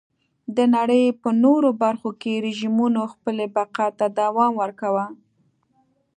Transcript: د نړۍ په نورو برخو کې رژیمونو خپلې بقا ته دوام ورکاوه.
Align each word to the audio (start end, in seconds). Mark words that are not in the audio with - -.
د 0.55 0.57
نړۍ 0.75 1.03
په 1.21 1.29
نورو 1.43 1.69
برخو 1.83 2.09
کې 2.21 2.43
رژیمونو 2.45 3.01
خپلې 3.13 3.45
بقا 3.55 3.87
ته 3.99 4.05
دوام 4.19 4.51
ورکاوه. 4.61 5.05